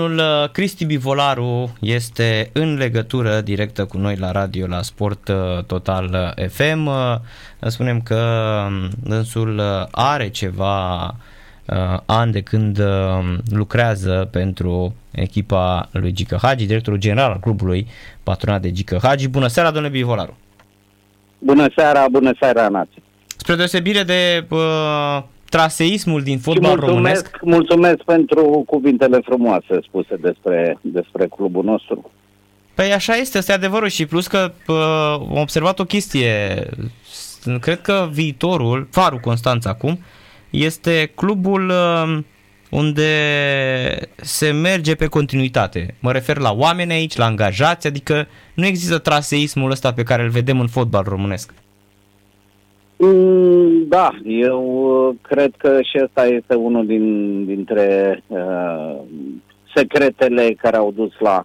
Domnul 0.00 0.18
uh, 0.18 0.50
Cristi 0.50 0.84
Bivolaru 0.84 1.72
este 1.80 2.50
în 2.52 2.76
legătură 2.76 3.40
directă 3.40 3.84
cu 3.84 3.98
noi 3.98 4.16
la 4.16 4.30
radio 4.30 4.66
la 4.66 4.82
Sport 4.82 5.28
uh, 5.28 5.64
Total 5.66 6.34
uh, 6.38 6.46
FM. 6.48 6.90
Spunem 7.60 8.00
că 8.00 8.16
um, 8.66 8.88
dânsul 9.02 9.60
are 9.90 10.28
ceva 10.28 11.14
ani 12.06 12.32
de 12.32 12.40
când 12.40 12.80
lucrează 13.50 14.28
pentru 14.30 14.94
echipa 15.10 15.88
lui 15.92 16.12
Gică 16.12 16.38
Hagi, 16.42 16.66
directorul 16.66 16.98
general 16.98 17.30
al 17.30 17.40
clubului 17.40 17.86
patronat 18.22 18.62
de 18.62 18.72
Gică 18.72 18.98
Hagi. 19.02 19.28
Bună 19.28 19.46
seara, 19.46 19.70
domnule 19.70 19.92
Bivolaru! 19.92 20.36
Bună 21.38 21.66
seara, 21.76 22.06
bună 22.10 22.32
seara, 22.40 22.68
nație! 22.68 23.02
Spre 23.36 23.54
deosebire 23.54 24.02
de 24.02 24.46
uh, 24.48 25.22
traseismul 25.48 26.22
din 26.22 26.38
fotbal 26.38 26.70
mulțumesc, 26.70 26.92
românesc. 26.92 27.38
Mulțumesc 27.42 28.02
pentru 28.02 28.62
cuvintele 28.66 29.20
frumoase 29.24 29.78
spuse 29.82 30.16
despre, 30.20 30.78
despre 30.80 31.26
clubul 31.26 31.64
nostru. 31.64 32.10
Păi 32.74 32.92
așa 32.92 33.14
este, 33.14 33.38
este 33.38 33.52
adevărul 33.52 33.88
și 33.88 34.06
plus 34.06 34.26
că 34.26 34.52
uh, 34.66 34.76
am 35.30 35.38
observat 35.38 35.78
o 35.78 35.84
chestie, 35.84 36.66
cred 37.60 37.80
că 37.80 38.08
viitorul, 38.12 38.88
Farul 38.90 39.18
Constanța 39.18 39.70
acum, 39.70 39.98
este 40.50 41.12
clubul 41.14 41.68
uh, 41.68 42.18
unde 42.70 43.08
se 44.16 44.50
merge 44.50 44.94
pe 44.94 45.06
continuitate. 45.06 45.94
Mă 46.00 46.12
refer 46.12 46.38
la 46.38 46.52
oameni 46.52 46.92
aici, 46.92 47.16
la 47.16 47.24
angajați, 47.24 47.86
adică 47.86 48.26
nu 48.54 48.66
există 48.66 48.98
traseismul 48.98 49.70
ăsta 49.70 49.92
pe 49.92 50.02
care 50.02 50.22
îl 50.22 50.28
vedem 50.28 50.60
în 50.60 50.68
fotbal 50.68 51.04
românesc. 51.04 51.52
Mm, 52.98 53.88
da, 53.88 54.10
eu 54.24 54.62
uh, 55.08 55.14
cred 55.22 55.52
că 55.56 55.78
și 55.82 56.00
ăsta 56.02 56.26
este 56.26 56.54
unul 56.54 56.86
din, 56.86 57.44
dintre 57.44 58.22
uh, 58.26 58.96
secretele 59.74 60.56
care 60.60 60.76
au 60.76 60.92
dus 60.92 61.12
la, 61.18 61.44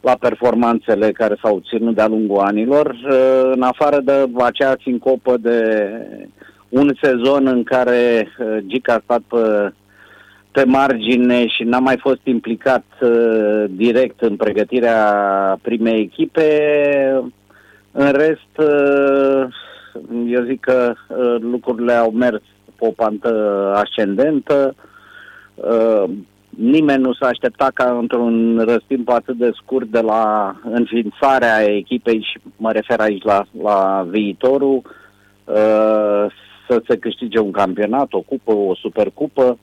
la 0.00 0.16
performanțele 0.20 1.12
care 1.12 1.36
s-au 1.42 1.62
ținut 1.68 1.94
de-a 1.94 2.06
lungul 2.06 2.38
anilor, 2.38 2.86
uh, 2.86 3.50
în 3.54 3.62
afară 3.62 4.00
de 4.00 4.26
acea 4.38 4.74
sincopă 4.82 5.36
de 5.36 5.88
un 6.68 6.94
sezon 7.02 7.46
în 7.46 7.62
care 7.62 8.28
uh, 8.38 8.56
Gica 8.66 8.94
a 8.94 9.00
stat 9.04 9.20
pe, 9.28 9.72
pe 10.50 10.64
margine 10.64 11.46
și 11.46 11.62
n-a 11.62 11.78
mai 11.78 11.96
fost 12.00 12.20
implicat 12.24 12.84
uh, 13.00 13.64
direct 13.68 14.20
în 14.20 14.36
pregătirea 14.36 15.58
primei 15.62 16.00
echipe, 16.00 16.48
în 17.92 18.12
rest... 18.12 18.58
Uh, 18.58 19.46
eu 20.26 20.44
zic 20.44 20.60
că 20.60 20.94
uh, 21.08 21.36
lucrurile 21.40 21.92
au 21.92 22.10
mers 22.10 22.42
pe 22.64 22.86
o 22.86 22.90
pantă 22.90 23.72
ascendentă. 23.74 24.74
Uh, 25.54 26.04
nimeni 26.48 27.02
nu 27.02 27.12
s-a 27.12 27.26
așteptat 27.26 27.72
ca 27.72 27.98
într-un 27.98 28.58
răstimp 28.66 29.08
atât 29.08 29.36
de 29.36 29.50
scurt 29.54 29.86
de 29.86 30.00
la 30.00 30.56
înființarea 30.64 31.62
echipei 31.62 32.26
și 32.30 32.40
mă 32.56 32.72
refer 32.72 33.00
aici 33.00 33.22
la, 33.22 33.44
la 33.62 34.06
viitorul, 34.10 34.82
uh, 35.44 36.26
să 36.68 36.82
se 36.88 36.98
câștige 36.98 37.38
un 37.38 37.50
campionat, 37.50 38.12
o 38.12 38.20
cupă, 38.20 38.52
o 38.52 38.74
supercupă. 38.74 39.58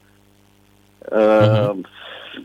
Uh, 1.12 1.72
uh-huh. 1.72 2.02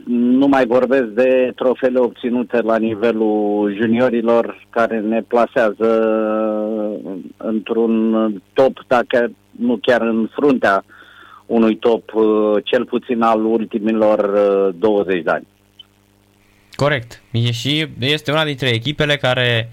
Nu 0.06 0.47
mai 0.47 0.67
vorbesc 0.67 1.05
de 1.05 1.53
trofele 1.56 1.98
obținute 1.98 2.61
la 2.61 2.77
nivelul 2.77 3.75
juniorilor 3.81 4.67
care 4.70 5.00
ne 5.00 5.22
plasează 5.22 5.91
într-un 7.36 8.42
top, 8.53 8.84
dacă 8.86 9.31
nu 9.50 9.78
chiar 9.83 10.00
în 10.00 10.28
fruntea 10.33 10.84
unui 11.47 11.77
top, 11.77 12.14
uh, 12.14 12.25
cel 12.64 12.84
puțin 12.84 13.22
al 13.22 13.44
ultimilor 13.44 14.20
20 14.78 15.16
uh, 15.16 15.25
de 15.25 15.31
ani. 15.31 15.47
Corect. 16.77 17.22
E 17.31 17.53
și 17.53 17.86
este 17.98 18.31
una 18.31 18.44
dintre 18.44 18.69
echipele 18.69 19.16
care 19.16 19.69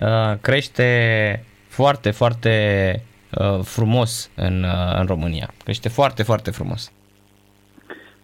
uh, 0.00 0.38
crește 0.40 1.44
foarte, 1.68 2.10
foarte 2.10 3.02
uh, 3.30 3.60
frumos 3.64 4.30
în, 4.34 4.62
uh, 4.62 4.98
în 4.98 5.06
România. 5.06 5.54
Crește 5.64 5.88
foarte, 5.88 6.22
foarte 6.22 6.50
frumos. 6.50 6.92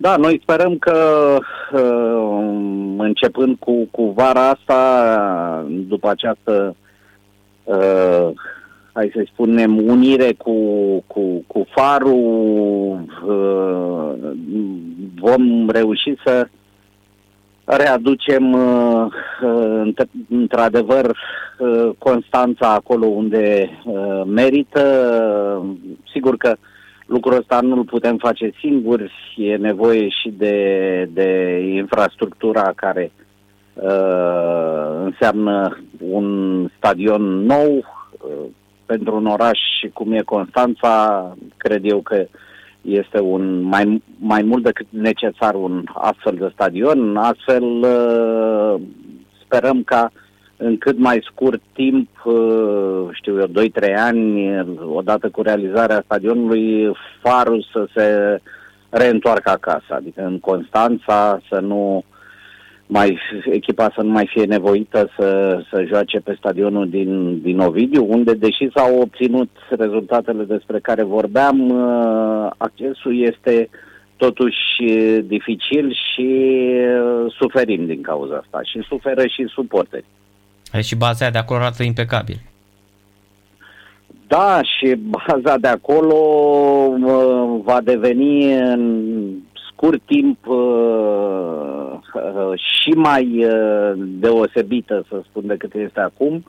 Da, 0.01 0.17
noi 0.17 0.41
sperăm 0.43 0.79
că 0.79 1.39
uh, 1.73 2.39
începând 2.99 3.57
cu, 3.59 3.89
cu 3.91 4.13
vara 4.17 4.49
asta, 4.49 5.67
după 5.69 6.09
această, 6.09 6.77
uh, 7.65 8.29
hai 8.93 9.11
să 9.15 9.27
spunem, 9.33 9.87
unire 9.87 10.33
cu, 10.33 10.53
cu, 11.07 11.45
cu 11.47 11.67
farul, 11.71 12.99
uh, 13.27 14.31
vom 15.21 15.69
reuși 15.71 16.15
să 16.25 16.49
readucem 17.65 18.57
într-adevăr 20.29 21.19
Constanța 21.99 22.73
acolo 22.73 23.07
unde 23.07 23.71
merită. 24.27 24.83
Sigur 26.13 26.37
că 26.37 26.57
Lucrul 27.09 27.37
ăsta 27.37 27.61
nu-l 27.61 27.85
putem 27.85 28.17
face 28.17 28.53
singuri, 28.59 29.13
e 29.37 29.57
nevoie 29.57 30.09
și 30.09 30.31
de, 30.37 31.09
de 31.13 31.61
infrastructura 31.75 32.73
care 32.77 33.13
uh, 33.75 35.05
înseamnă 35.05 35.79
un 35.99 36.69
stadion 36.77 37.23
nou 37.23 37.77
uh, 37.77 38.47
pentru 38.87 39.17
un 39.17 39.27
oraș 39.27 39.59
cum 39.93 40.13
e 40.13 40.23
Constanța, 40.23 41.37
cred 41.57 41.81
eu 41.85 42.01
că 42.01 42.27
este 42.83 43.21
un 43.21 43.63
mai, 43.63 44.03
mai 44.19 44.43
mult 44.43 44.63
decât 44.63 44.87
necesar 44.91 45.55
un 45.55 45.85
astfel 45.95 46.37
de 46.39 46.51
stadion. 46.53 47.17
Astfel 47.17 47.65
uh, 47.65 48.81
sperăm 49.45 49.83
ca 49.83 50.11
uh, 50.13 50.28
în 50.59 50.79
cât 50.79 50.99
mai 50.99 51.19
scurt 51.31 51.61
timp, 51.73 52.09
uh, 52.25 53.09
știu 53.13 53.39
eu, 53.39 53.47
2-3 53.47 53.95
ani, 53.97 54.61
odată 54.95 55.29
cu 55.29 55.43
realizarea 55.43 56.03
stadionului, 56.05 56.93
farul 57.23 57.67
să 57.73 57.87
se 57.95 58.39
reîntoarcă 58.91 59.51
acasă, 59.51 59.95
adică 59.95 60.23
în 60.25 60.39
Constanța 60.39 61.41
să 61.49 61.61
nu 61.61 62.05
mai 62.87 63.19
echipa 63.45 63.93
să 63.95 64.03
nu 64.03 64.11
mai 64.11 64.27
fie 64.33 64.45
nevoită 64.45 65.11
să, 65.19 65.61
să 65.71 65.85
joace 65.87 66.21
pe 66.21 66.35
stadionul 66.39 66.89
din, 66.89 67.41
din 67.41 67.59
Ovidiu, 67.59 68.07
unde, 68.09 68.33
deși 68.33 68.69
s-au 68.75 69.01
obținut 69.01 69.51
rezultatele 69.71 70.45
despre 70.45 70.79
care 70.79 71.03
vorbeam, 71.03 71.71
uh, 71.71 72.51
accesul 72.57 73.21
este 73.21 73.69
totuși 74.17 74.85
dificil 75.23 75.97
și 76.13 76.61
uh, 76.71 77.33
suferim 77.39 77.87
din 77.87 78.01
cauza 78.01 78.35
asta 78.37 78.61
și 78.63 78.87
suferă 78.89 79.27
și 79.27 79.45
suporteri. 79.47 80.05
Ai 80.73 80.83
și 80.83 80.97
baza 80.97 81.31
de 81.31 81.39
acolo 81.39 81.61
arată 81.61 81.83
impecabil. 81.83 82.41
Da, 84.27 84.61
și 84.63 84.95
baza 84.95 85.57
de 85.57 85.69
acolo 85.69 86.15
uh, 86.15 87.61
va 87.65 87.81
deveni 87.81 88.55
în 88.55 89.13
scurt 89.73 90.03
timp 90.07 90.47
uh, 90.47 91.99
uh, 92.15 92.53
și 92.55 92.91
mai 92.91 93.45
uh, 93.45 93.93
deosebită, 93.97 95.05
să 95.09 95.21
spun, 95.25 95.47
decât 95.47 95.75
este 95.75 96.01
acum. 96.01 96.45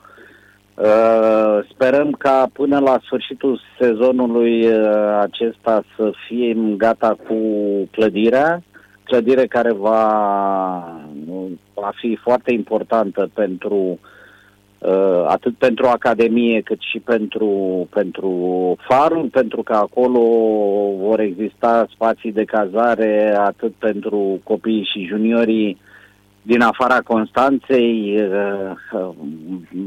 Uh, 0.74 1.58
sperăm 1.72 2.10
ca 2.10 2.48
până 2.52 2.78
la 2.78 3.00
sfârșitul 3.04 3.60
sezonului 3.80 4.66
uh, 4.66 5.18
acesta 5.20 5.82
să 5.96 6.12
fim 6.26 6.74
gata 6.76 7.16
cu 7.28 7.36
clădirea, 7.90 8.62
clădire 9.10 9.46
care 9.46 9.72
va, 9.72 10.02
va 11.74 11.92
fi 11.94 12.18
foarte 12.22 12.52
importantă 12.52 13.30
pentru 13.34 13.98
uh, 14.78 15.24
atât 15.26 15.54
pentru 15.54 15.86
Academie 15.86 16.60
cât 16.60 16.78
și 16.80 16.98
pentru, 16.98 17.50
pentru 17.90 18.30
Farul, 18.88 19.28
pentru 19.32 19.62
că 19.62 19.72
acolo 19.72 20.20
vor 20.98 21.20
exista 21.20 21.86
spații 21.94 22.32
de 22.32 22.44
cazare 22.44 23.36
atât 23.38 23.72
pentru 23.78 24.40
copiii 24.44 24.88
și 24.92 25.06
juniorii 25.06 25.78
din 26.42 26.60
afara 26.60 27.00
Constanței, 27.00 28.20
uh, 28.20 29.10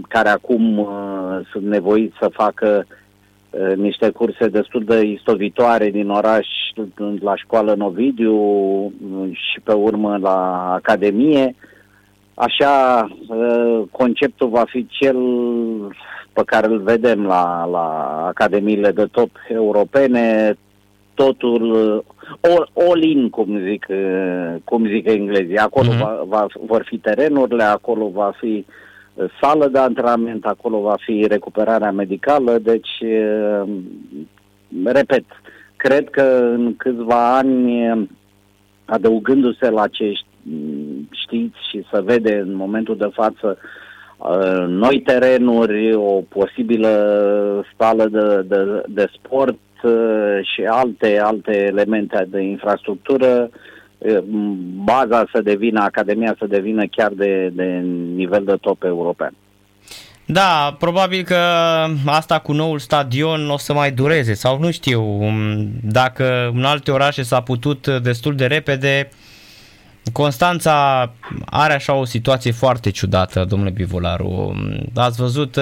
care 0.08 0.30
acum 0.30 0.78
uh, 0.78 1.40
sunt 1.52 1.64
nevoiți 1.64 2.16
să 2.20 2.28
facă 2.32 2.86
uh, 2.88 3.03
niște 3.76 4.10
curse 4.10 4.48
destul 4.48 4.84
de 4.84 5.02
istovitoare 5.02 5.90
din 5.90 6.10
oraș 6.10 6.48
la 7.20 7.36
școală 7.36 7.74
în 7.74 7.82
Ovidiu 7.82 8.38
și 9.32 9.60
pe 9.64 9.74
urmă 9.74 10.18
la 10.22 10.70
Academie. 10.74 11.56
Așa, 12.34 13.08
conceptul 13.92 14.50
va 14.50 14.64
fi 14.68 14.88
cel 14.90 15.18
pe 16.34 16.42
care 16.46 16.68
îl 16.68 16.80
vedem 16.80 17.26
la, 17.26 17.66
la 17.72 17.88
academiile 18.28 18.92
de 18.92 19.06
top 19.12 19.30
europene, 19.50 20.58
totul 21.14 21.74
all, 22.42 22.70
all 22.74 23.04
in, 23.04 23.30
cum 23.30 23.60
zic, 23.68 23.88
cum 24.64 24.88
zic 24.88 25.08
englezii. 25.08 25.58
Acolo 25.58 25.90
uh-huh. 25.92 26.00
va, 26.00 26.24
va, 26.28 26.46
vor 26.66 26.84
fi 26.86 26.98
terenurile, 26.98 27.64
acolo 27.64 28.08
va 28.08 28.32
fi 28.40 28.66
sală 29.42 29.68
de 29.68 29.80
antrenament, 29.80 30.46
acolo 30.46 30.80
va 30.80 30.96
fi 31.00 31.26
recuperarea 31.28 31.92
medicală, 31.92 32.58
deci, 32.58 33.04
repet, 34.86 35.26
cred 35.76 36.10
că 36.10 36.22
în 36.54 36.76
câțiva 36.76 37.38
ani, 37.38 38.10
adăugându-se 38.86 39.70
la 39.70 39.88
ce 39.88 40.14
știți 41.12 41.58
și 41.70 41.86
să 41.92 42.02
vede 42.02 42.36
în 42.36 42.56
momentul 42.56 42.98
de 42.98 43.10
față 43.14 43.58
uh, 44.18 44.66
noi 44.68 45.02
terenuri, 45.02 45.94
o 45.94 46.22
posibilă 46.30 47.66
sală 47.78 48.08
de, 48.08 48.42
de, 48.42 48.84
de 48.88 49.08
sport 49.14 49.60
uh, 49.84 50.40
și 50.42 50.62
alte, 50.66 51.20
alte 51.20 51.66
elemente 51.66 52.28
de 52.30 52.42
infrastructură, 52.42 53.50
uh, 53.50 53.73
baza 54.84 55.26
să 55.32 55.42
devină, 55.42 55.82
academia 55.82 56.36
să 56.40 56.46
devină 56.46 56.84
chiar 56.92 57.12
de, 57.12 57.52
de 57.54 57.64
nivel 58.16 58.44
de 58.44 58.56
top 58.62 58.84
european. 58.84 59.34
Da, 60.26 60.76
probabil 60.80 61.24
că 61.24 61.38
asta 62.06 62.40
cu 62.40 62.52
noul 62.52 62.80
stadion 62.80 63.50
o 63.50 63.58
să 63.58 63.74
mai 63.74 63.92
dureze 63.92 64.34
sau 64.34 64.60
nu 64.60 64.72
știu, 64.72 65.02
um, 65.02 65.70
dacă 65.82 66.52
în 66.54 66.64
alte 66.64 66.92
orașe 66.92 67.24
s-a 67.24 67.42
putut 67.42 67.88
destul 67.88 68.36
de 68.36 68.46
repede, 68.46 69.10
Constanța 70.12 71.12
are 71.46 71.74
așa 71.74 71.94
o 71.94 72.06
situație 72.06 72.52
foarte 72.52 72.90
ciudată, 72.90 73.46
domnule 73.50 73.72
Bivolaru. 73.72 74.56
Ați 74.96 75.22
văzut, 75.22 75.58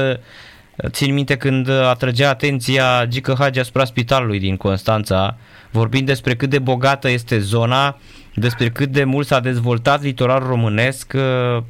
țin 0.89 1.13
minte 1.13 1.37
când 1.37 1.69
atrăgea 1.69 2.29
atenția 2.29 3.05
Gică 3.07 3.35
Hagi 3.39 3.59
asupra 3.59 3.85
spitalului 3.85 4.39
din 4.39 4.57
Constanța, 4.57 5.37
vorbind 5.71 6.05
despre 6.05 6.35
cât 6.35 6.49
de 6.49 6.59
bogată 6.59 7.09
este 7.09 7.39
zona, 7.39 7.97
despre 8.35 8.69
cât 8.69 8.89
de 8.89 9.03
mult 9.03 9.27
s-a 9.27 9.39
dezvoltat 9.39 10.01
litoralul 10.01 10.47
românesc, 10.47 11.13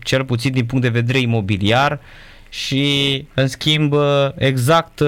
cel 0.03 0.25
puțin 0.25 0.51
din 0.51 0.65
punct 0.65 0.83
de 0.83 0.99
vedere 0.99 1.19
imobiliar, 1.19 1.99
și 2.49 3.25
în 3.33 3.47
schimb 3.47 3.93
exact 4.35 5.01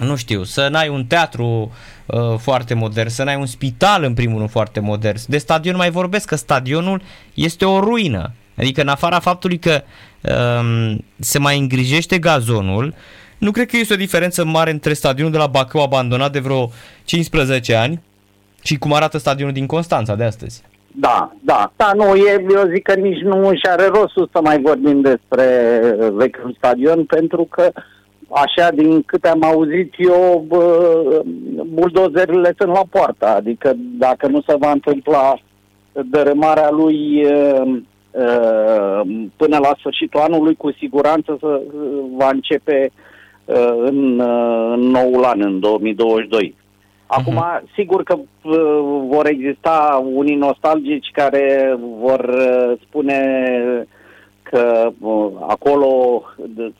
nu 0.00 0.16
știu, 0.16 0.44
să 0.44 0.68
n-ai 0.68 0.88
un 0.88 1.04
teatru 1.04 1.72
uh, 2.06 2.38
foarte 2.38 2.74
modern, 2.74 3.08
să 3.08 3.22
n-ai 3.22 3.36
un 3.36 3.46
spital 3.46 4.02
în 4.02 4.14
primul 4.14 4.38
rând 4.38 4.50
foarte 4.50 4.80
modern. 4.80 5.18
De 5.26 5.38
stadion 5.38 5.76
mai 5.76 5.90
vorbesc 5.90 6.28
că 6.28 6.36
stadionul 6.36 7.02
este 7.34 7.64
o 7.64 7.80
ruină. 7.80 8.32
Adică 8.58 8.80
în 8.80 8.88
afara 8.88 9.18
faptului 9.18 9.58
că 9.58 9.82
um, 10.20 11.04
se 11.18 11.38
mai 11.38 11.58
îngrijește 11.58 12.18
gazonul, 12.18 12.94
nu 13.38 13.50
cred 13.50 13.66
că 13.66 13.76
este 13.76 13.92
o 13.92 13.96
diferență 13.96 14.44
mare 14.44 14.70
între 14.70 14.92
stadionul 14.92 15.32
de 15.32 15.38
la 15.38 15.46
Bacău 15.46 15.82
abandonat 15.82 16.32
de 16.32 16.38
vreo 16.38 16.70
15 17.04 17.74
ani 17.74 18.02
și 18.62 18.78
cum 18.78 18.92
arată 18.92 19.18
stadionul 19.18 19.52
din 19.52 19.66
Constanța 19.66 20.14
de 20.14 20.24
astăzi. 20.24 20.62
Da, 20.98 21.32
da, 21.40 21.72
da, 21.76 21.90
nu, 21.94 22.14
e, 22.14 22.46
eu 22.50 22.70
zic 22.72 22.82
că 22.82 22.94
nici 22.94 23.20
nu 23.20 23.50
și 23.54 23.66
are 23.70 23.86
rostul 23.86 24.28
să 24.32 24.40
mai 24.42 24.60
vorbim 24.60 25.00
despre 25.00 25.44
vechiul 26.12 26.54
stadion, 26.56 27.04
pentru 27.04 27.46
că, 27.50 27.70
așa, 28.30 28.70
din 28.70 29.02
câte 29.02 29.28
am 29.28 29.44
auzit 29.44 29.94
eu, 29.98 30.44
bă, 30.48 31.22
buldozerele 31.66 32.54
sunt 32.58 32.72
la 32.72 32.82
poartă, 32.90 33.26
adică 33.26 33.76
dacă 33.76 34.26
nu 34.26 34.42
se 34.46 34.54
va 34.58 34.70
întâmpla 34.70 35.38
dărâmarea 35.92 36.70
lui 36.70 37.26
până 39.36 39.58
la 39.58 39.74
sfârșitul 39.78 40.20
anului, 40.20 40.54
cu 40.54 40.72
siguranță 40.72 41.36
să 41.40 41.60
va 42.16 42.28
începe 42.32 42.90
în, 43.76 44.20
în 44.70 44.80
noul 44.80 45.24
an, 45.24 45.40
în 45.40 45.60
2022. 45.60 46.54
Acum, 47.06 47.34
uh-huh. 47.34 47.72
sigur 47.74 48.02
că 48.02 48.14
uh, 48.16 48.58
vor 49.08 49.26
exista 49.26 50.04
unii 50.12 50.34
nostalgici 50.34 51.10
care 51.12 51.76
vor 52.00 52.20
uh, 52.20 52.78
spune 52.86 53.20
că 54.42 54.90
uh, 55.00 55.30
acolo, 55.46 56.22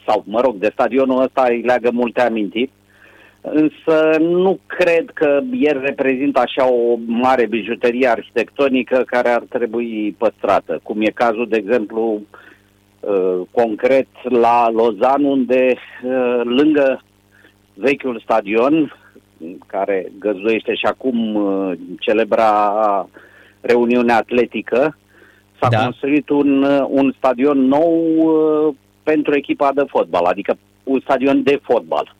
sau 0.06 0.24
mă 0.26 0.40
rog, 0.40 0.54
de 0.54 0.70
stadionul 0.72 1.22
ăsta 1.22 1.46
îi 1.48 1.62
leagă 1.62 1.90
multe 1.92 2.20
amintiri, 2.20 2.70
însă 3.52 4.16
nu 4.20 4.58
cred 4.66 5.10
că 5.14 5.40
el 5.52 5.80
reprezintă 5.80 6.40
așa 6.40 6.72
o 6.72 6.96
mare 7.06 7.46
bijuterie 7.46 8.08
arhitectonică 8.08 9.02
care 9.06 9.28
ar 9.28 9.42
trebui 9.48 10.14
păstrată, 10.18 10.80
cum 10.82 11.00
e 11.00 11.10
cazul, 11.10 11.48
de 11.48 11.56
exemplu, 11.56 12.20
uh, 13.00 13.40
concret 13.50 14.08
la 14.22 14.70
Lozan, 14.70 15.24
unde 15.24 15.74
uh, 16.04 16.40
lângă 16.44 17.02
vechiul 17.74 18.20
stadion, 18.24 18.92
care 19.66 20.12
găzduiește 20.18 20.74
și 20.74 20.86
acum 20.86 21.34
uh, 21.34 21.72
celebra 21.98 23.08
reuniune 23.60 24.12
atletică, 24.12 24.96
s-a 25.60 25.68
da. 25.68 25.82
construit 25.82 26.28
un, 26.28 26.62
uh, 26.62 26.86
un 26.88 27.12
stadion 27.16 27.58
nou 27.58 28.14
uh, 28.16 28.74
pentru 29.02 29.34
echipa 29.34 29.70
de 29.74 29.84
fotbal, 29.86 30.24
adică 30.24 30.58
un 30.82 31.00
stadion 31.00 31.42
de 31.42 31.60
fotbal. 31.62 32.14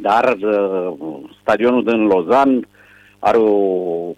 Dar 0.00 0.36
uh, 0.40 0.92
stadionul 1.40 1.84
din 1.84 2.06
Lozan 2.06 2.66
are 3.18 3.38
o 3.38 4.12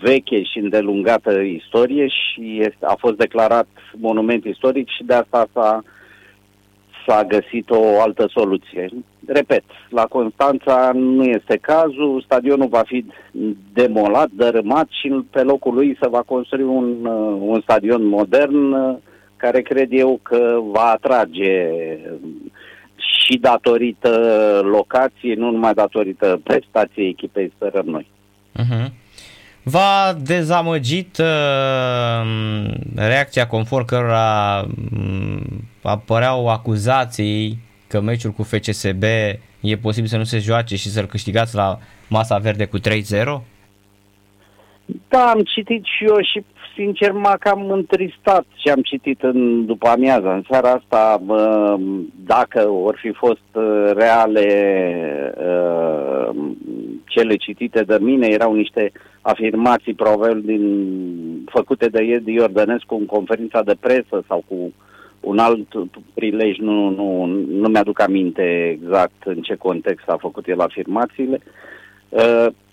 veche 0.00 0.42
și 0.42 0.58
îndelungată 0.58 1.40
istorie 1.40 2.06
și 2.06 2.58
este, 2.60 2.86
a 2.86 2.94
fost 2.98 3.16
declarat 3.16 3.66
monument 3.96 4.44
istoric 4.44 4.88
și 4.88 5.04
de 5.04 5.14
asta 5.14 5.48
s-a 5.52 5.82
s-a 7.06 7.24
găsit 7.24 7.70
o 7.70 8.00
altă 8.00 8.28
soluție. 8.32 8.88
Repet, 9.26 9.64
la 9.88 10.06
Constanța 10.06 10.90
nu 10.94 11.24
este 11.24 11.56
cazul, 11.56 12.22
stadionul 12.24 12.68
va 12.68 12.82
fi 12.86 13.04
demolat, 13.72 14.28
dărâmat 14.30 14.88
și 14.90 15.24
pe 15.30 15.42
locul 15.42 15.74
lui 15.74 15.96
se 16.00 16.08
va 16.08 16.22
construi 16.22 16.62
un, 16.62 17.04
uh, 17.04 17.38
un 17.40 17.60
stadion 17.60 18.06
modern 18.06 18.72
uh, 18.72 18.96
care 19.36 19.60
cred 19.60 19.88
eu 19.90 20.20
că 20.22 20.58
va 20.70 20.84
atrage 20.84 21.68
și 23.26 23.38
datorită 23.38 24.10
locației, 24.64 25.34
nu 25.34 25.50
numai 25.50 25.74
datorită 25.74 26.40
prestației 26.44 27.08
echipei, 27.08 27.52
sperăm 27.54 27.86
noi. 27.86 28.06
Uh-huh. 28.58 28.90
V-a 29.62 30.12
dezamăgit 30.22 31.18
uh, 31.18 32.26
reacția 32.94 33.46
conform 33.46 33.84
cărora 33.84 34.60
uh, 34.60 35.42
apăreau 35.82 36.48
acuzații 36.48 37.58
că 37.88 38.00
meciul 38.00 38.30
cu 38.30 38.42
FCSB 38.42 39.02
e 39.60 39.76
posibil 39.82 40.08
să 40.08 40.16
nu 40.16 40.24
se 40.24 40.38
joace 40.38 40.76
și 40.76 40.88
să-l 40.88 41.06
câștigați 41.06 41.54
la 41.54 41.78
masa 42.08 42.38
verde 42.38 42.64
cu 42.64 42.78
3-0? 42.78 42.82
Da, 45.08 45.30
am 45.30 45.42
citit 45.42 45.84
și 45.84 46.04
eu 46.04 46.16
și 46.20 46.44
sincer 46.76 47.12
m-a 47.12 47.36
cam 47.36 47.70
întristat 47.70 48.44
ce 48.54 48.70
am 48.70 48.82
citit 48.82 49.22
în 49.22 49.66
după 49.66 49.88
amiază. 49.88 50.28
În 50.28 50.42
seara 50.50 50.70
asta, 50.70 51.22
dacă 52.26 52.68
or 52.68 52.98
fi 53.00 53.12
fost 53.12 53.48
uh, 53.52 53.90
reale 53.94 54.46
uh, 55.36 56.36
cele 57.04 57.36
citite 57.36 57.82
de 57.82 57.98
mine, 58.00 58.26
erau 58.26 58.54
niște 58.54 58.92
afirmații 59.20 59.94
probabil 59.94 60.42
din, 60.44 60.64
făcute 61.44 61.86
de 61.86 62.02
Edi 62.02 62.32
Iordănescu 62.32 62.94
în 62.94 63.06
conferința 63.06 63.62
de 63.62 63.76
presă 63.80 64.24
sau 64.28 64.44
cu 64.48 64.72
un 65.20 65.38
alt 65.38 65.68
prilej, 66.14 66.56
nu, 66.58 66.90
nu, 66.90 67.26
nu 67.48 67.68
mi-aduc 67.68 68.00
aminte 68.00 68.68
exact 68.80 69.22
în 69.24 69.40
ce 69.40 69.54
context 69.54 70.08
a 70.08 70.16
făcut 70.20 70.48
el 70.48 70.60
afirmațiile. 70.60 71.40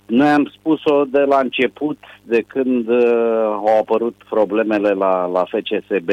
Uh, 0.07 0.15
noi 0.15 0.27
am 0.27 0.51
spus-o 0.59 1.05
de 1.05 1.19
la 1.19 1.39
început, 1.39 1.97
de 2.23 2.43
când 2.47 2.87
uh, 2.87 3.43
au 3.43 3.77
apărut 3.79 4.15
problemele 4.29 4.89
la, 4.89 5.25
la 5.25 5.43
FCSB. 5.43 6.09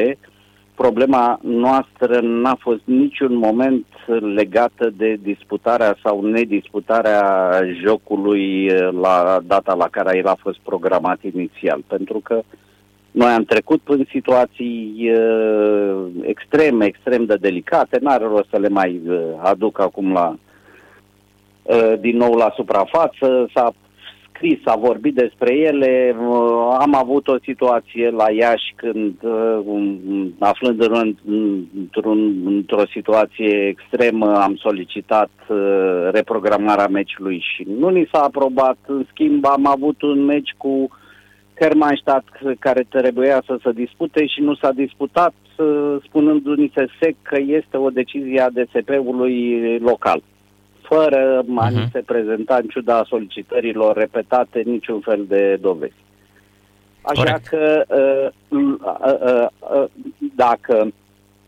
Problema 0.75 1.40
noastră 1.42 2.20
n-a 2.23 2.56
fost 2.61 2.80
niciun 2.85 3.35
moment 3.35 3.87
legată 4.35 4.92
de 4.97 5.18
disputarea 5.23 5.97
sau 6.02 6.25
nedisputarea 6.25 7.50
jocului 7.85 8.70
uh, 8.73 8.88
la 9.00 9.40
data 9.47 9.75
la 9.75 9.88
care 9.90 10.16
el 10.16 10.26
a 10.26 10.37
fost 10.40 10.59
programat 10.59 11.18
inițial, 11.35 11.85
pentru 11.87 12.20
că 12.25 12.42
noi 13.11 13.30
am 13.30 13.44
trecut 13.44 13.80
în 13.87 14.04
situații 14.11 15.11
uh, 15.12 16.06
extrem, 16.23 16.80
extrem 16.80 17.25
de 17.25 17.37
delicate, 17.40 17.99
n-are 18.00 18.25
rost 18.25 18.49
să 18.50 18.59
le 18.59 18.68
mai 18.68 19.00
uh, 19.06 19.18
aduc 19.42 19.80
acum 19.80 20.12
la 20.12 20.28
uh, 20.28 20.50
din 22.00 22.16
nou 22.16 22.34
la 22.34 22.52
suprafață, 22.56 23.50
s-a 23.54 23.72
scris, 24.40 24.58
s-a 24.64 24.76
vorbit 24.76 25.14
despre 25.14 25.54
ele. 25.54 26.16
Uh, 26.18 26.76
am 26.78 26.94
avut 26.94 27.28
o 27.28 27.38
situație 27.42 28.10
la 28.10 28.30
Iași 28.30 28.72
când, 28.76 29.14
uh, 29.22 30.26
aflând 30.38 30.82
în, 30.82 31.14
într-un, 31.78 32.46
într-o 32.46 32.82
situație 32.92 33.66
extremă, 33.66 34.42
am 34.42 34.56
solicitat 34.56 35.30
uh, 35.48 36.08
reprogramarea 36.12 36.86
meciului 36.86 37.44
și 37.54 37.66
nu 37.78 37.88
ni 37.88 38.08
s-a 38.12 38.20
aprobat. 38.20 38.76
În 38.86 39.04
schimb, 39.10 39.44
am 39.46 39.66
avut 39.66 40.02
un 40.02 40.24
meci 40.24 40.54
cu 40.56 40.88
Hermannstadt 41.60 42.28
care 42.58 42.86
trebuia 42.88 43.42
să 43.46 43.58
se 43.62 43.72
dispute 43.72 44.26
și 44.26 44.40
nu 44.40 44.54
s-a 44.54 44.72
disputat, 44.72 45.34
spunându-ni 46.04 46.72
se 46.74 46.86
sec 47.00 47.14
că 47.22 47.38
este 47.46 47.76
o 47.76 47.90
decizie 47.90 48.40
a 48.40 48.50
DSP-ului 48.50 49.78
local 49.78 50.22
fără 50.90 51.44
a 51.56 51.70
uh-huh. 51.70 51.90
se 51.92 52.02
prezenta 52.06 52.59
în 52.62 52.68
ciuda 52.68 53.04
solicitărilor 53.06 53.97
repetate 53.97 54.62
niciun 54.64 55.00
fel 55.00 55.25
de 55.28 55.59
dovezi. 55.61 56.04
Așa 57.02 57.23
Corect. 57.23 57.47
că 57.47 57.85
uh, 57.88 58.28
uh, 58.49 58.75
uh, 59.25 59.47
uh, 59.59 59.88
dacă 60.35 60.92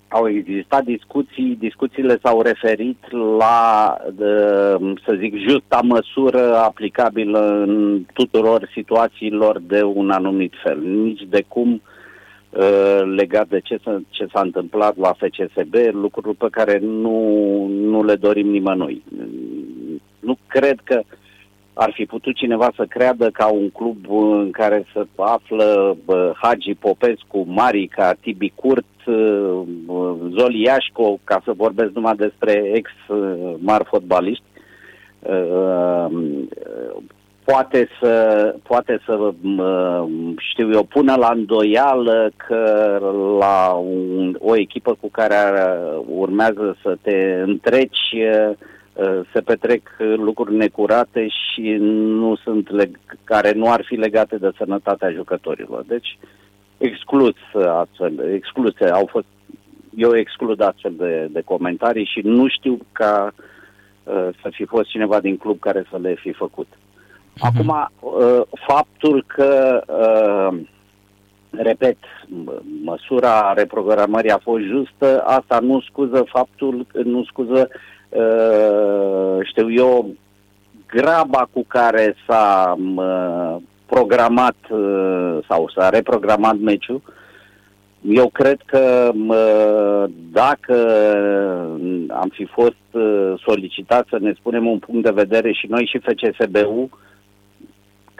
au 0.08 0.28
existat 0.28 0.84
discuții, 0.84 1.56
discuțiile 1.58 2.18
s-au 2.22 2.42
referit 2.42 3.12
la, 3.38 3.96
de, 4.12 4.34
să 5.04 5.14
zic, 5.18 5.34
justa 5.48 5.80
măsură 5.82 6.56
aplicabilă 6.56 7.62
în 7.66 8.04
tuturor 8.12 8.70
situațiilor 8.72 9.60
de 9.60 9.82
un 9.82 10.10
anumit 10.10 10.52
fel. 10.62 10.78
Nici 10.80 11.22
de 11.28 11.44
cum 11.48 11.72
uh, 11.72 11.91
legat 13.14 13.48
de 13.48 13.60
ce 13.60 13.78
s-a, 13.84 14.00
ce 14.08 14.26
s-a 14.32 14.40
întâmplat 14.40 14.96
la 14.96 15.12
FCSB, 15.12 15.74
lucruri 15.92 16.36
pe 16.36 16.46
care 16.50 16.78
nu, 16.78 17.66
nu 17.66 18.04
le 18.04 18.14
dorim 18.14 18.48
nimănui. 18.48 19.02
Nu 20.20 20.38
cred 20.46 20.80
că 20.84 20.98
uh, 20.98 21.04
ar 21.74 21.92
fi 21.94 22.04
putut 22.04 22.34
cineva 22.34 22.72
să 22.76 22.84
creadă 22.84 23.30
ca 23.30 23.46
un 23.46 23.70
club 23.70 24.10
în 24.10 24.50
care 24.50 24.86
să 24.92 25.06
află 25.16 25.96
Hagi 26.42 26.74
Popescu, 26.74 27.44
Marica, 27.48 28.12
Tibi 28.20 28.52
Curt, 28.54 28.84
Zoli 30.30 30.62
Iașco, 30.62 31.18
ca 31.24 31.40
să 31.44 31.52
vorbesc 31.56 31.90
numai 31.92 32.14
despre 32.16 32.70
ex-mari 32.74 33.84
fotbaliști, 33.84 34.44
poate 37.44 37.88
să, 38.00 38.54
poate 38.62 39.00
să 39.04 39.32
știu 40.36 40.72
eu, 40.72 40.82
pună 40.82 41.14
la 41.16 41.30
îndoială 41.34 42.30
că 42.36 42.98
la 43.38 43.72
un, 43.72 44.36
o 44.38 44.56
echipă 44.56 44.96
cu 45.00 45.08
care 45.08 45.36
urmează 46.06 46.76
să 46.82 46.96
te 47.02 47.42
întreci 47.46 48.14
Uh, 48.92 49.20
se 49.32 49.40
petrec 49.40 49.82
lucruri 49.98 50.54
necurate 50.54 51.28
și 51.28 51.76
nu 51.80 52.36
sunt 52.36 52.68
leg- 52.82 53.18
care 53.24 53.52
nu 53.52 53.70
ar 53.70 53.84
fi 53.84 53.94
legate 53.94 54.36
de 54.36 54.50
sănătatea 54.56 55.10
jucătorilor. 55.10 55.84
Deci, 55.86 56.18
exclus 56.78 57.36
astfel, 57.68 58.32
excluse, 58.34 58.84
au 58.84 59.06
fost, 59.10 59.26
eu 59.94 60.16
exclud 60.16 60.60
astfel 60.60 60.92
de, 60.96 61.28
de 61.30 61.40
comentarii 61.40 62.04
și 62.04 62.20
nu 62.24 62.48
știu 62.48 62.78
ca 62.92 63.32
uh, 64.04 64.28
să 64.42 64.48
fi 64.50 64.64
fost 64.64 64.88
cineva 64.88 65.20
din 65.20 65.36
club 65.36 65.58
care 65.58 65.84
să 65.90 65.98
le 65.98 66.14
fi 66.14 66.32
făcut. 66.32 66.68
Uh-huh. 67.32 67.40
Acum, 67.40 67.90
uh, 68.00 68.42
faptul 68.66 69.24
că, 69.26 69.82
uh, 69.86 70.58
repet, 71.50 71.96
măsura 72.84 73.52
reprogramării 73.52 74.30
a 74.30 74.38
fost 74.42 74.62
justă, 74.62 75.22
asta 75.26 75.58
nu 75.58 75.80
scuză 75.80 76.24
faptul, 76.28 76.86
nu 77.04 77.24
scuză 77.24 77.68
Uh, 78.12 79.38
știu 79.42 79.72
eu, 79.72 80.14
graba 80.86 81.48
cu 81.52 81.64
care 81.68 82.16
s-a 82.26 82.76
uh, 82.96 83.56
programat 83.86 84.56
uh, 84.70 85.38
sau 85.48 85.70
s-a 85.76 85.88
reprogramat 85.88 86.58
meciul, 86.58 87.02
eu 88.00 88.28
cred 88.28 88.60
că 88.64 89.10
dacă 90.32 90.74
am 92.08 92.28
fi 92.32 92.44
fost 92.44 92.76
solicitați 93.44 94.08
să 94.08 94.18
ne 94.20 94.32
spunem 94.38 94.66
un 94.66 94.78
punct 94.78 95.04
de 95.04 95.10
vedere 95.10 95.52
și 95.52 95.66
noi 95.66 95.90
și 95.90 95.98
FCSB-ul, 95.98 96.88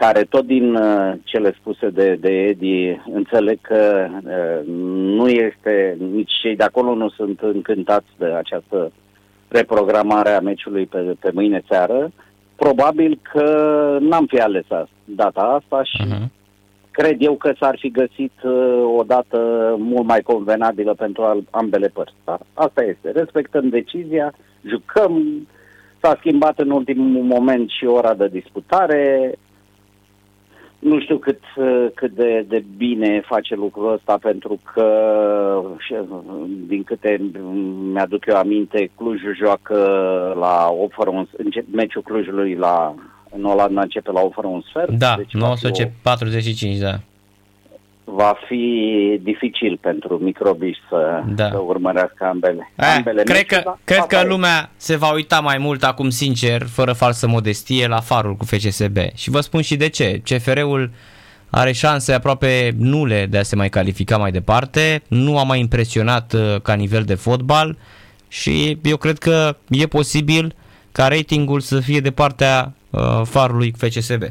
care 0.04 0.24
tot 0.24 0.46
din 0.46 0.78
cele 1.24 1.54
spuse 1.58 1.88
de, 1.88 2.16
de 2.20 2.28
Edi 2.28 3.00
înțeleg 3.12 3.58
că 3.60 4.08
nu 5.16 5.28
este, 5.28 5.96
nici 6.12 6.32
cei 6.42 6.56
de 6.56 6.64
acolo 6.64 6.94
nu 6.94 7.08
sunt 7.08 7.40
încântați 7.40 8.06
de 8.18 8.24
această 8.24 8.92
reprogramarea 9.48 10.40
meciului 10.40 10.86
pe, 10.86 10.98
pe 11.20 11.30
mâine 11.34 11.62
seară, 11.68 12.10
probabil 12.56 13.20
că 13.32 13.46
n-am 14.00 14.26
fi 14.26 14.38
ales 14.38 14.64
data 15.04 15.40
asta 15.40 15.82
și 15.84 16.02
uh-huh. 16.06 16.26
cred 16.90 17.16
eu 17.18 17.34
că 17.34 17.52
s-ar 17.60 17.76
fi 17.78 17.90
găsit 17.90 18.32
uh, 18.42 18.82
o 18.98 19.02
dată 19.02 19.38
mult 19.78 20.06
mai 20.06 20.20
convenabilă 20.20 20.94
pentru 20.94 21.22
al, 21.22 21.42
ambele 21.50 21.88
părți. 21.88 22.14
Da? 22.24 22.38
Asta 22.54 22.82
este. 22.82 23.10
Respectăm 23.10 23.68
decizia, 23.68 24.32
jucăm, 24.68 25.22
s-a 26.00 26.16
schimbat 26.18 26.58
în 26.58 26.70
ultimul 26.70 27.22
moment 27.22 27.70
și 27.70 27.84
ora 27.84 28.14
de 28.14 28.28
disputare, 28.28 29.32
nu 30.82 31.00
știu 31.00 31.18
cât, 31.18 31.40
cât 31.94 32.10
de, 32.14 32.44
de 32.48 32.64
bine 32.76 33.22
face 33.26 33.54
lucrul 33.54 33.92
ăsta, 33.92 34.18
pentru 34.20 34.58
că, 34.74 34.86
din 36.66 36.82
câte 36.82 37.20
mi-aduc 37.92 38.26
eu 38.26 38.36
aminte, 38.36 38.90
Clujul 38.96 39.36
joacă 39.36 39.76
la 40.38 40.68
o 40.70 40.88
fără 40.88 41.10
un, 41.10 41.26
meciul 41.70 42.02
Clujului 42.02 42.54
la, 42.54 42.94
în 43.36 43.44
Olanda 43.44 43.80
începe 43.80 44.12
la 44.12 44.20
o 44.20 44.30
fără 44.30 44.46
un 44.46 44.60
sfert. 44.60 44.90
Da, 44.90 45.14
deci 45.16 45.36
19.45, 46.76 46.78
da 46.80 46.98
va 48.14 48.36
fi 48.48 49.18
dificil 49.22 49.78
pentru 49.80 50.18
microbiști 50.18 50.82
să, 50.88 51.22
da. 51.26 51.48
să 51.48 51.58
urmărească 51.58 52.24
ambele. 52.24 52.72
A, 52.76 52.94
ambele 52.94 53.22
cred 53.22 53.46
că, 53.46 53.60
da? 53.64 53.78
cred 53.84 54.04
că 54.04 54.22
lumea 54.24 54.70
se 54.76 54.96
va 54.96 55.12
uita 55.12 55.40
mai 55.40 55.58
mult 55.58 55.82
acum, 55.82 56.08
sincer, 56.08 56.62
fără 56.62 56.92
falsă 56.92 57.28
modestie, 57.28 57.86
la 57.86 58.00
farul 58.00 58.34
cu 58.34 58.44
FCSB. 58.44 58.96
Și 59.14 59.30
vă 59.30 59.40
spun 59.40 59.60
și 59.60 59.76
de 59.76 59.88
ce. 59.88 60.20
CFR-ul 60.24 60.90
are 61.50 61.72
șanse 61.72 62.12
aproape 62.12 62.74
nule 62.78 63.26
de 63.26 63.38
a 63.38 63.42
se 63.42 63.56
mai 63.56 63.68
califica 63.68 64.16
mai 64.16 64.30
departe, 64.30 65.02
nu 65.08 65.38
a 65.38 65.42
mai 65.42 65.60
impresionat 65.60 66.32
uh, 66.32 66.60
ca 66.62 66.74
nivel 66.74 67.02
de 67.02 67.14
fotbal 67.14 67.76
și 68.28 68.78
eu 68.82 68.96
cred 68.96 69.18
că 69.18 69.56
e 69.68 69.86
posibil 69.86 70.54
ca 70.92 71.08
ratingul 71.08 71.60
să 71.60 71.80
fie 71.80 72.00
de 72.00 72.10
partea 72.10 72.72
uh, 72.90 73.20
farului 73.24 73.74
FCSB. 73.76 74.22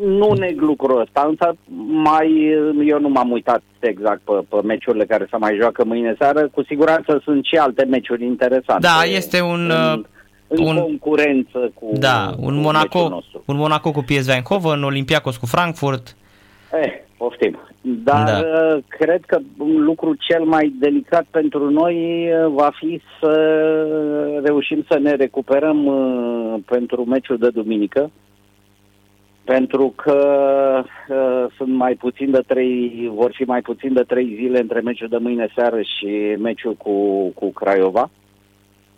Nu 0.00 0.32
neg 0.32 0.60
lucrul 0.60 1.00
ăsta, 1.00 1.26
însă 1.28 1.56
mai, 1.86 2.56
eu 2.86 3.00
nu 3.00 3.08
m-am 3.08 3.30
uitat 3.30 3.62
exact 3.80 4.20
pe, 4.20 4.32
pe 4.48 4.56
meciurile 4.64 5.04
care 5.04 5.26
se 5.30 5.36
mai 5.36 5.56
joacă 5.60 5.84
mâine 5.84 6.14
seară. 6.18 6.48
Cu 6.48 6.62
siguranță 6.64 7.20
sunt 7.24 7.44
și 7.44 7.56
alte 7.56 7.84
meciuri 7.84 8.24
interesante. 8.24 8.86
Da, 8.86 9.02
este 9.04 9.40
un... 9.40 9.70
În, 9.70 10.04
în 10.48 10.76
un, 10.76 10.76
concurență 10.82 11.70
cu 11.74 11.90
Da, 11.92 12.30
un 12.38 12.54
cu 12.54 12.60
Monaco, 12.60 13.22
un 13.44 13.56
Monaco 13.56 13.90
cu 13.90 14.00
PSV 14.00 14.28
Eindhoven, 14.28 14.82
Olympiacos 14.82 15.36
cu 15.36 15.46
Frankfurt. 15.46 16.16
Eh, 16.72 16.92
poftim. 17.16 17.58
Dar 17.80 18.24
da. 18.24 18.38
Uh, 18.38 18.82
cred 18.88 19.24
că 19.26 19.38
un 19.58 19.84
lucru 19.84 20.14
cel 20.14 20.44
mai 20.44 20.72
delicat 20.78 21.26
pentru 21.30 21.70
noi 21.70 22.28
uh, 22.30 22.52
va 22.54 22.70
fi 22.78 23.00
să 23.20 23.32
reușim 24.44 24.84
să 24.90 24.98
ne 24.98 25.14
recuperăm 25.14 25.86
uh, 25.86 26.54
pentru 26.64 27.04
meciul 27.04 27.38
de 27.38 27.48
duminică 27.48 28.10
pentru 29.44 29.92
că 29.96 30.18
uh, 31.08 31.52
sunt 31.56 31.74
mai 31.74 31.94
puțin 31.94 32.30
de 32.30 32.42
trei, 32.46 33.10
vor 33.14 33.30
fi 33.34 33.42
mai 33.42 33.60
puțin 33.60 33.92
de 33.92 34.02
trei 34.02 34.34
zile 34.40 34.60
între 34.60 34.80
meciul 34.80 35.08
de 35.08 35.16
mâine 35.16 35.48
seară 35.54 35.80
și 35.82 36.36
meciul 36.38 36.74
cu, 36.74 37.26
cu 37.34 37.52
Craiova. 37.52 38.10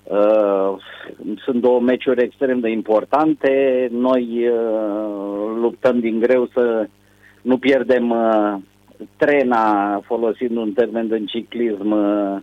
Uh, 0.03 0.75
sunt 1.37 1.61
două 1.61 1.81
meciuri 1.81 2.23
extrem 2.23 2.61
de 2.61 2.71
importante. 2.71 3.89
Noi 3.93 4.49
uh, 4.49 5.57
luptăm 5.61 6.01
din 6.01 6.19
greu 6.19 6.49
să 6.53 6.89
nu 7.43 7.59
pierdem 7.59 8.11
uh, 8.11 8.55
trena, 9.17 10.01
folosind 10.05 10.57
un 10.57 10.73
termen 10.73 11.09
de 11.09 11.25
ciclism, 11.25 11.91
uh, 11.91 12.37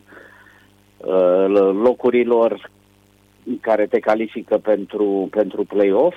uh, 0.98 1.46
locurilor 1.84 2.70
care 3.62 3.86
te 3.86 4.00
califică 4.00 4.58
pentru, 4.58 5.28
pentru 5.32 5.64
play-off 5.64 6.16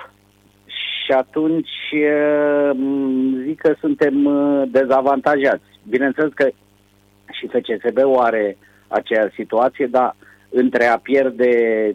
și 1.05 1.13
atunci 1.13 1.95
zic 3.45 3.61
că 3.61 3.75
suntem 3.81 4.15
dezavantajați. 4.71 5.65
Bineînțeles 5.89 6.33
că 6.35 6.49
și 7.33 7.47
FCSB-ul 7.47 8.19
are 8.19 8.57
aceeași 8.89 9.35
situație, 9.35 9.87
dar 9.87 10.17
între 10.55 10.85
a 10.85 10.99
pierde 10.99 11.51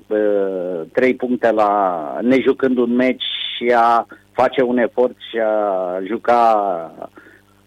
uh, 0.08 0.82
trei 0.92 1.16
puncte 1.16 1.52
la 1.52 2.18
nejucând 2.22 2.78
un 2.78 2.96
meci 2.96 3.24
și 3.56 3.74
a 3.76 4.06
face 4.32 4.62
un 4.62 4.78
efort 4.78 5.16
și 5.30 5.38
a 5.40 6.00
juca, 6.06 6.42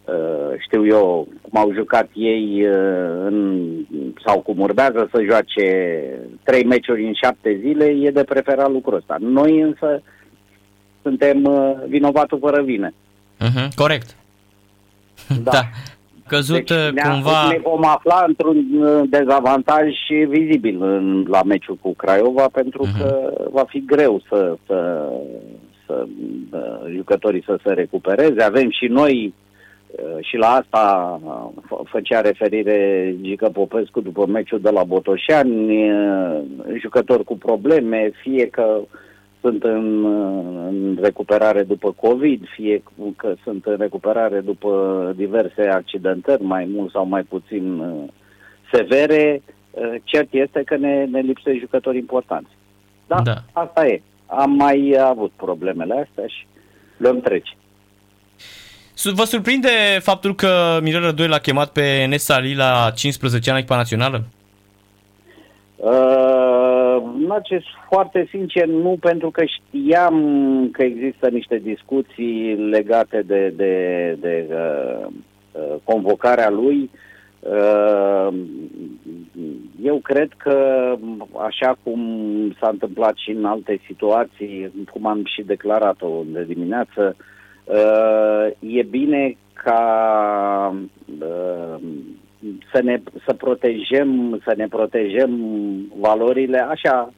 uh, 0.04 0.58
știu 0.58 0.86
eu, 0.86 1.28
cum 1.42 1.60
au 1.60 1.72
jucat 1.72 2.08
ei 2.14 2.66
uh, 2.66 3.24
în, 3.24 3.68
sau 4.24 4.40
cum 4.40 4.60
urmează 4.60 5.08
să 5.12 5.22
joace 5.22 5.66
trei 6.44 6.64
meciuri 6.64 7.06
în 7.06 7.12
șapte 7.12 7.58
zile, 7.60 7.84
e 7.84 8.10
de 8.10 8.24
preferat 8.24 8.70
lucrul 8.70 8.96
ăsta. 8.96 9.16
Noi 9.20 9.60
însă 9.60 10.02
suntem 11.02 11.44
uh, 11.44 11.72
vinovatul 11.88 12.38
fără 12.38 12.62
vine. 12.62 12.94
Uh-huh, 13.40 13.68
corect. 13.74 14.16
Da. 15.42 15.50
da. 15.56 15.62
Căzut 16.26 16.66
deci 16.66 16.70
uh, 16.70 17.02
cumva... 17.02 17.48
Ne 17.48 17.60
vom 17.62 17.84
afla 17.86 18.24
într-un 18.26 18.64
uh, 18.78 19.02
dezavantaj 19.08 19.88
vizibil 20.28 20.82
în, 20.82 21.26
la 21.28 21.42
meciul 21.42 21.78
cu 21.80 21.94
Craiova 21.94 22.48
pentru 22.52 22.86
uh-huh. 22.86 22.98
că 23.00 23.32
va 23.50 23.64
fi 23.68 23.84
greu 23.86 24.22
să, 24.28 24.56
să, 24.66 25.08
să 25.86 26.06
uh, 26.50 26.92
jucătorii 26.94 27.42
să 27.46 27.58
se 27.64 27.72
recupereze. 27.72 28.42
Avem 28.42 28.70
și 28.70 28.86
noi 28.86 29.34
și 30.20 30.36
la 30.36 30.46
asta 30.46 31.20
făcea 31.84 32.20
referire 32.20 33.14
Gică 33.20 33.48
Popescu 33.48 34.00
după 34.00 34.26
meciul 34.26 34.60
de 34.60 34.70
la 34.70 34.84
Botoșani, 34.84 35.90
jucători 36.80 37.24
cu 37.24 37.36
probleme, 37.36 38.10
fie 38.22 38.46
că 38.46 38.78
uh, 38.80 38.86
sunt 39.42 39.62
în, 39.62 40.04
în 40.66 40.98
recuperare 41.00 41.62
după 41.62 41.92
COVID, 41.92 42.44
fie 42.54 42.82
că 43.16 43.34
sunt 43.42 43.64
în 43.66 43.76
recuperare 43.78 44.40
după 44.40 45.12
diverse 45.16 45.62
accidentări, 45.62 46.42
mai 46.42 46.68
mult 46.74 46.90
sau 46.90 47.06
mai 47.06 47.22
puțin 47.22 47.78
uh, 47.78 48.08
severe, 48.72 49.42
uh, 49.70 49.94
cert 50.04 50.28
este 50.30 50.62
că 50.64 50.76
ne, 50.76 51.04
ne 51.04 51.20
lipsesc 51.20 51.58
jucători 51.58 51.98
importanți. 51.98 52.50
Da, 53.06 53.20
da, 53.20 53.36
asta 53.52 53.86
e. 53.86 54.02
Am 54.26 54.50
mai 54.50 54.96
avut 55.04 55.32
problemele 55.36 56.06
astea 56.08 56.26
și 56.26 56.46
le 56.96 57.08
am 57.08 57.20
trece. 57.20 57.52
Vă 59.14 59.24
surprinde 59.24 59.68
faptul 60.00 60.34
că 60.34 60.78
Mirel 60.82 61.00
Rădoi 61.00 61.28
l-a 61.28 61.38
chemat 61.38 61.72
pe 61.72 62.04
Nesali 62.08 62.54
la 62.54 62.90
15 62.94 63.50
ani 63.50 63.58
echipa 63.58 63.76
națională? 63.76 64.24
Uh, 65.76 66.51
ce 67.42 67.62
foarte 67.88 68.26
sincer, 68.30 68.66
nu 68.66 68.96
pentru 69.00 69.30
că 69.30 69.42
știam 69.44 70.16
că 70.72 70.82
există 70.82 71.28
niște 71.28 71.58
discuții 71.58 72.54
legate 72.56 73.22
de, 73.22 73.52
de, 73.56 74.16
de 74.20 74.46
uh, 74.50 75.06
uh, 75.52 75.74
convocarea 75.84 76.50
lui. 76.50 76.90
Uh, 77.40 78.28
eu 79.82 79.96
cred 79.96 80.28
că, 80.36 80.96
așa 81.38 81.78
cum 81.82 82.00
s-a 82.60 82.68
întâmplat 82.68 83.16
și 83.16 83.30
în 83.30 83.44
alte 83.44 83.80
situații, 83.86 84.72
cum 84.92 85.06
am 85.06 85.24
și 85.24 85.42
declarat-o 85.42 86.22
de 86.26 86.44
dimineață, 86.44 87.16
uh, 87.64 88.46
e 88.60 88.82
bine 88.82 89.36
ca 89.52 90.74
uh, 91.20 91.76
să 92.72 92.82
ne 92.82 93.00
să 93.26 93.32
protejăm, 93.34 94.40
să 94.44 94.54
ne 94.56 94.66
protejăm 94.68 95.40
valorile 96.00 96.58
așa 96.58 97.12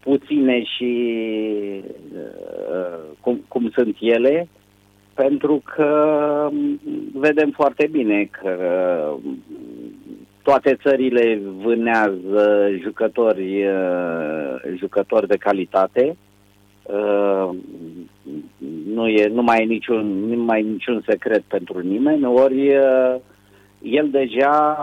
puține 0.00 0.62
și 0.62 0.92
uh, 2.14 2.98
cum, 3.20 3.44
cum 3.48 3.70
sunt 3.70 3.96
ele, 4.00 4.48
pentru 5.14 5.62
că 5.74 6.48
vedem 7.12 7.50
foarte 7.50 7.88
bine 7.90 8.24
că 8.24 8.56
toate 10.42 10.78
țările 10.82 11.40
vânează 11.62 12.70
jucători, 12.82 13.66
uh, 13.66 14.76
jucători 14.76 15.28
de 15.28 15.36
calitate. 15.36 16.16
Uh, 16.82 17.50
nu, 18.94 19.08
e, 19.08 19.28
nu 19.28 19.42
mai 19.42 19.62
e 19.62 19.64
niciun, 19.64 20.28
nu 20.28 20.42
mai 20.42 20.60
e 20.60 20.70
niciun 20.70 21.02
secret 21.08 21.42
pentru 21.42 21.78
nimeni, 21.78 22.24
ori 22.24 22.76
uh, 22.76 23.14
el 23.84 24.10
deja 24.10 24.76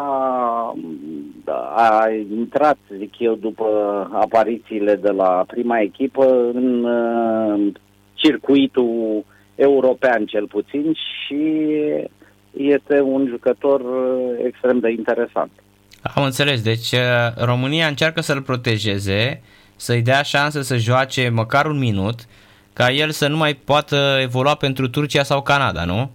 a 1.75 2.07
intrat, 2.39 2.77
zic 2.97 3.19
eu, 3.19 3.35
după 3.35 3.65
aparițiile 4.13 4.95
de 4.95 5.09
la 5.09 5.43
prima 5.47 5.79
echipă 5.79 6.25
în 6.53 6.85
circuitul 8.13 9.25
european 9.55 10.25
cel 10.25 10.47
puțin 10.47 10.93
și 10.93 11.43
este 12.51 13.01
un 13.01 13.27
jucător 13.29 13.81
extrem 14.45 14.79
de 14.79 14.91
interesant. 14.91 15.51
Am 16.15 16.23
înțeles, 16.23 16.61
deci 16.61 16.93
România 17.37 17.87
încearcă 17.87 18.21
să-l 18.21 18.41
protejeze, 18.41 19.41
să-i 19.75 20.01
dea 20.01 20.21
șansă 20.21 20.61
să 20.61 20.77
joace 20.77 21.29
măcar 21.29 21.65
un 21.65 21.77
minut, 21.77 22.19
ca 22.73 22.91
el 22.91 23.09
să 23.09 23.27
nu 23.27 23.37
mai 23.37 23.53
poată 23.53 24.17
evolua 24.21 24.55
pentru 24.55 24.89
Turcia 24.89 25.23
sau 25.23 25.41
Canada, 25.41 25.85
nu? 25.85 26.11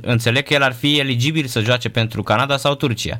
Înțeleg 0.00 0.42
că 0.42 0.54
el 0.54 0.62
ar 0.62 0.72
fi 0.72 0.98
eligibil 0.98 1.44
să 1.44 1.60
joace 1.60 1.90
pentru 1.90 2.22
Canada 2.22 2.56
sau 2.56 2.74
Turcia. 2.74 3.18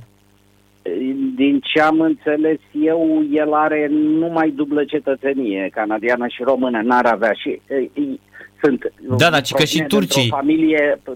Din 1.37 1.61
ce 1.63 1.81
am 1.81 2.01
înțeles 2.01 2.59
eu, 2.85 3.25
el 3.33 3.53
are 3.53 3.89
numai 3.91 4.51
dublă 4.51 4.85
cetățenie, 4.85 5.71
canadiană 5.73 6.27
și 6.29 6.43
română, 6.43 6.81
n-ar 6.83 7.07
avea 7.07 7.33
și 7.33 7.61
sunt 8.63 8.93
da, 9.19 9.31
da, 9.31 9.41
că 9.57 9.65
și 9.65 9.83
turcii. 9.83 10.29
O 10.33 10.37
familie, 10.37 11.01
pe 11.03 11.11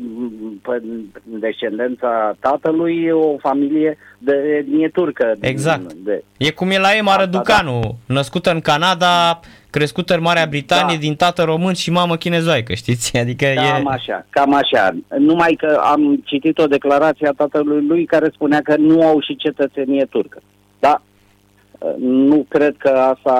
descendența 1.22 2.36
tatălui, 2.40 3.10
o 3.10 3.36
familie 3.38 3.98
de 4.18 4.32
etnie 4.58 4.88
turcă. 4.88 5.36
Exact. 5.40 5.92
De, 5.92 6.24
e 6.36 6.50
cum 6.50 6.70
e 6.70 6.78
la 6.78 6.96
Emma 6.96 7.16
Răducanu, 7.16 7.80
da. 7.80 8.14
născută 8.14 8.50
în 8.50 8.60
Canada, 8.60 9.40
crescută 9.70 10.14
în 10.14 10.20
Marea 10.22 10.46
Britanie, 10.46 10.94
da. 10.94 11.00
din 11.00 11.14
tată 11.14 11.42
român 11.42 11.74
și 11.74 11.90
mamă 11.90 12.16
chinezoaică, 12.16 12.74
știți? 12.74 13.16
Adică 13.22 13.44
cam 13.54 13.86
e... 13.86 13.90
așa, 13.90 14.26
cam 14.30 14.54
așa. 14.54 14.90
Numai 15.18 15.52
că 15.52 15.80
am 15.84 16.22
citit 16.24 16.58
o 16.58 16.66
declarație 16.66 17.28
a 17.28 17.32
tatălui 17.32 17.86
lui 17.86 18.04
care 18.04 18.30
spunea 18.32 18.60
că 18.62 18.76
nu 18.76 19.06
au 19.06 19.20
și 19.20 19.36
cetățenie 19.36 20.04
turcă. 20.04 20.40
Da, 21.82 21.94
nu 21.98 22.46
cred 22.48 22.76
că 22.76 22.88
asta 22.88 23.34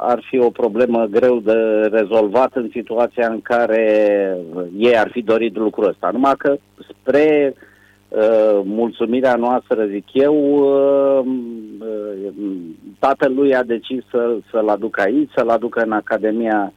ar 0.00 0.24
fi 0.30 0.38
o 0.38 0.50
problemă 0.50 1.06
greu 1.10 1.38
de 1.40 1.88
rezolvat 1.90 2.50
în 2.54 2.68
situația 2.72 3.28
în 3.28 3.40
care 3.40 3.82
ei 4.78 4.98
ar 4.98 5.10
fi 5.10 5.22
dorit 5.22 5.56
lucrul 5.56 5.88
ăsta. 5.88 6.10
Numai 6.12 6.34
că 6.38 6.56
spre 6.88 7.54
uh, 8.08 8.60
mulțumirea 8.64 9.34
noastră, 9.34 9.86
zic 9.86 10.06
eu, 10.12 10.34
uh, 10.34 11.26
uh, 11.80 12.32
tatălui 12.98 13.54
a 13.54 13.62
decis 13.62 14.02
să, 14.10 14.36
să-l 14.50 14.68
aducă 14.68 15.00
aici, 15.00 15.30
să-l 15.36 15.48
aducă 15.48 15.80
în 15.80 15.92
Academia 15.92 16.72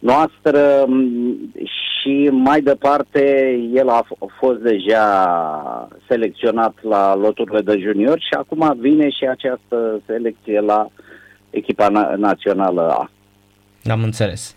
noastră 0.00 0.86
și 1.64 2.28
mai 2.32 2.60
departe 2.60 3.54
el 3.74 3.88
a 3.88 4.06
fost 4.38 4.58
deja 4.58 5.88
selecționat 6.08 6.74
la 6.82 7.14
loturile 7.14 7.60
de 7.60 7.78
junior 7.78 8.18
și 8.18 8.34
acum 8.38 8.76
vine 8.78 9.10
și 9.10 9.24
această 9.24 10.00
selecție 10.06 10.60
la 10.60 10.88
echipa 11.50 11.86
na- 11.88 12.16
națională 12.16 12.88
A. 12.88 13.10
Am 13.90 14.02
înțeles. 14.02 14.54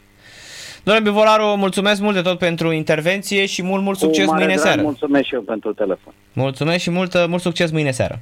Domnule 0.84 1.10
Bivolaru, 1.10 1.44
mulțumesc 1.58 2.02
mult 2.02 2.16
de 2.16 2.22
tot 2.22 2.38
pentru 2.38 2.72
intervenție 2.72 3.46
și 3.46 3.64
mult, 3.64 3.84
mult 3.84 3.98
succes 3.98 4.28
mâine 4.28 4.56
seară. 4.56 4.82
Mulțumesc 4.82 5.26
și 5.26 5.34
eu 5.34 5.42
pentru 5.42 5.74
telefon. 5.74 6.14
Mulțumesc 6.34 6.78
și 6.78 6.90
mult, 6.90 7.28
mult 7.28 7.42
succes 7.42 7.72
mâine 7.72 7.92
seară. 7.92 8.20